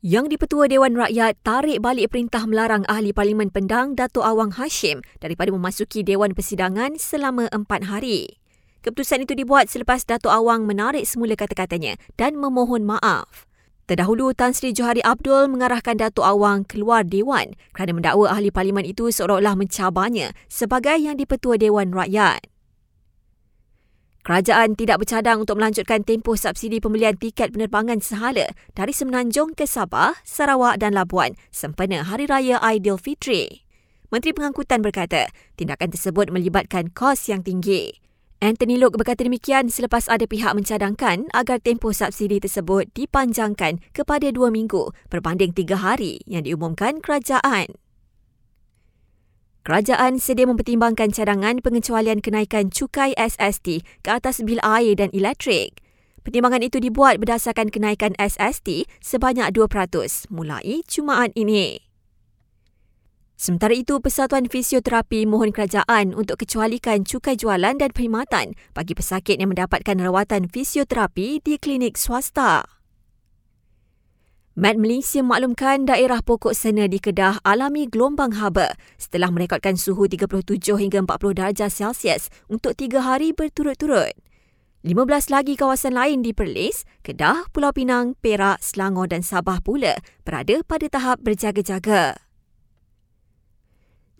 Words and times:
Yang 0.00 0.32
di-Pertua 0.32 0.64
Dewan 0.64 0.96
Rakyat 0.96 1.44
tarik 1.44 1.84
balik 1.84 2.08
perintah 2.08 2.48
melarang 2.48 2.88
Ahli 2.88 3.12
Parlimen 3.12 3.52
Pendang 3.52 3.92
Dato' 3.92 4.24
Awang 4.24 4.56
Hashim 4.56 5.04
daripada 5.20 5.52
memasuki 5.52 6.00
Dewan 6.00 6.32
Persidangan 6.32 6.96
selama 6.96 7.52
empat 7.52 7.84
hari. 7.84 8.40
Keputusan 8.80 9.28
itu 9.28 9.36
dibuat 9.36 9.68
selepas 9.68 10.00
Dato' 10.08 10.32
Awang 10.32 10.64
menarik 10.64 11.04
semula 11.04 11.36
kata-katanya 11.36 12.00
dan 12.16 12.40
memohon 12.40 12.80
maaf. 12.80 13.44
Terdahulu, 13.84 14.32
Tan 14.32 14.56
Sri 14.56 14.72
Johari 14.72 15.04
Abdul 15.04 15.52
mengarahkan 15.52 16.00
Dato' 16.00 16.24
Awang 16.24 16.64
keluar 16.64 17.04
Dewan 17.04 17.52
kerana 17.76 17.92
mendakwa 17.92 18.32
Ahli 18.32 18.48
Parlimen 18.48 18.88
itu 18.88 19.12
seolah-olah 19.12 19.52
mencabarnya 19.52 20.32
sebagai 20.48 20.96
yang 20.96 21.20
di-Pertua 21.20 21.60
Dewan 21.60 21.92
Rakyat. 21.92 22.49
Kerajaan 24.30 24.78
tidak 24.78 25.02
bercadang 25.02 25.42
untuk 25.42 25.58
melanjutkan 25.58 26.06
tempoh 26.06 26.38
subsidi 26.38 26.78
pembelian 26.78 27.18
tiket 27.18 27.50
penerbangan 27.50 27.98
sehala 27.98 28.54
dari 28.78 28.94
Semenanjung 28.94 29.58
ke 29.58 29.66
Sabah, 29.66 30.14
Sarawak 30.22 30.78
dan 30.78 30.94
Labuan 30.94 31.34
sempena 31.50 32.06
Hari 32.06 32.30
Raya 32.30 32.62
Aidilfitri. 32.62 33.66
Menteri 34.14 34.30
Pengangkutan 34.30 34.86
berkata, 34.86 35.26
tindakan 35.58 35.90
tersebut 35.90 36.30
melibatkan 36.30 36.94
kos 36.94 37.26
yang 37.26 37.42
tinggi. 37.42 37.90
Anthony 38.38 38.78
Loke 38.78 39.02
berkata 39.02 39.26
demikian 39.26 39.66
selepas 39.66 40.06
ada 40.06 40.30
pihak 40.30 40.54
mencadangkan 40.54 41.26
agar 41.34 41.58
tempoh 41.58 41.90
subsidi 41.90 42.38
tersebut 42.38 42.86
dipanjangkan 42.94 43.82
kepada 43.90 44.30
dua 44.30 44.54
minggu 44.54 44.94
berbanding 45.10 45.50
tiga 45.50 45.74
hari 45.74 46.22
yang 46.30 46.46
diumumkan 46.46 47.02
kerajaan. 47.02 47.74
Kerajaan 49.60 50.16
sedia 50.16 50.48
mempertimbangkan 50.48 51.12
cadangan 51.12 51.60
pengecualian 51.60 52.24
kenaikan 52.24 52.72
cukai 52.72 53.12
SST 53.12 53.84
ke 54.00 54.08
atas 54.08 54.40
bil 54.40 54.56
air 54.64 54.96
dan 54.96 55.12
elektrik. 55.12 55.84
Pertimbangan 56.24 56.64
itu 56.64 56.80
dibuat 56.80 57.20
berdasarkan 57.20 57.68
kenaikan 57.68 58.16
SST 58.16 58.88
sebanyak 59.04 59.52
2% 59.52 60.32
mulai 60.32 60.80
Jumaat 60.88 61.36
ini. 61.36 61.84
Sementara 63.36 63.72
itu, 63.72 64.00
Persatuan 64.00 64.48
Fisioterapi 64.48 65.24
mohon 65.24 65.48
kerajaan 65.48 66.12
untuk 66.12 66.44
kecualikan 66.44 67.04
cukai 67.08 67.40
jualan 67.40 67.76
dan 67.76 67.88
perkhidmatan 67.88 68.52
bagi 68.76 68.92
pesakit 68.92 69.40
yang 69.40 69.52
mendapatkan 69.52 69.96
rawatan 69.96 70.48
fisioterapi 70.48 71.40
di 71.40 71.56
klinik 71.56 71.96
swasta. 71.96 72.79
Met 74.60 74.76
Malaysia 74.76 75.24
maklumkan 75.24 75.88
daerah 75.88 76.20
pokok 76.20 76.52
sena 76.52 76.84
di 76.84 77.00
Kedah 77.00 77.40
alami 77.48 77.88
gelombang 77.88 78.36
haba 78.36 78.76
setelah 79.00 79.32
merekodkan 79.32 79.80
suhu 79.80 80.04
37 80.04 80.60
hingga 80.76 81.00
40 81.00 81.16
darjah 81.32 81.72
Celsius 81.72 82.28
untuk 82.44 82.76
tiga 82.76 83.00
hari 83.00 83.32
berturut-turut. 83.32 84.12
15 84.84 85.32
lagi 85.32 85.56
kawasan 85.56 85.96
lain 85.96 86.20
di 86.20 86.36
Perlis, 86.36 86.84
Kedah, 87.00 87.48
Pulau 87.56 87.72
Pinang, 87.72 88.20
Perak, 88.20 88.60
Selangor 88.60 89.08
dan 89.08 89.24
Sabah 89.24 89.64
pula 89.64 89.96
berada 90.28 90.60
pada 90.68 90.92
tahap 90.92 91.24
berjaga-jaga. 91.24 92.20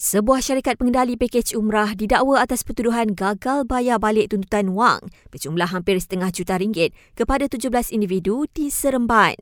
Sebuah 0.00 0.40
syarikat 0.40 0.80
pengendali 0.80 1.20
pakej 1.20 1.52
umrah 1.52 1.92
didakwa 1.92 2.40
atas 2.40 2.64
pertuduhan 2.64 3.12
gagal 3.12 3.68
bayar 3.68 4.00
balik 4.00 4.32
tuntutan 4.32 4.72
wang 4.72 5.04
berjumlah 5.28 5.68
hampir 5.68 6.00
setengah 6.00 6.32
juta 6.32 6.56
ringgit 6.56 6.96
kepada 7.12 7.44
17 7.44 7.92
individu 7.92 8.48
di 8.56 8.72
Seremban. 8.72 9.36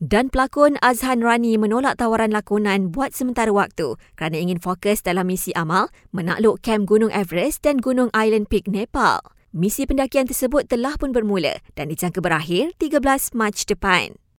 Dan 0.00 0.32
pelakon 0.32 0.80
Azhan 0.80 1.20
Rani 1.20 1.60
menolak 1.60 2.00
tawaran 2.00 2.32
lakonan 2.32 2.88
buat 2.88 3.12
sementara 3.12 3.52
waktu 3.52 4.00
kerana 4.16 4.40
ingin 4.40 4.56
fokus 4.56 5.04
dalam 5.04 5.28
misi 5.28 5.52
amal 5.52 5.92
menakluk 6.16 6.64
kem 6.64 6.88
Gunung 6.88 7.12
Everest 7.12 7.60
dan 7.60 7.84
Gunung 7.84 8.08
Island 8.16 8.48
Peak 8.48 8.64
Nepal. 8.64 9.20
Misi 9.52 9.84
pendakian 9.84 10.24
tersebut 10.24 10.72
telah 10.72 10.96
pun 10.96 11.12
bermula 11.12 11.60
dan 11.76 11.92
dijangka 11.92 12.24
berakhir 12.24 12.72
13 12.80 13.36
Mac 13.36 13.52
depan. 13.68 14.16